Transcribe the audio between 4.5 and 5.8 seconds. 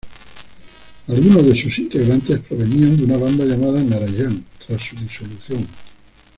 tras su disolución.